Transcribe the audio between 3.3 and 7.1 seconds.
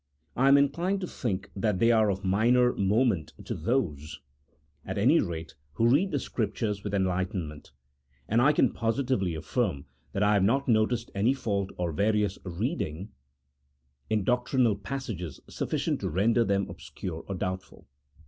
to those, at any rate, who read the Scriptures with